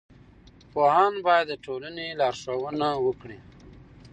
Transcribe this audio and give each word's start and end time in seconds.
پوهان 0.71 1.13
باید 1.25 1.45
د 1.49 1.53
ټولنې 1.65 2.07
لارښوونه 2.19 2.87
وکړي. 3.05 3.39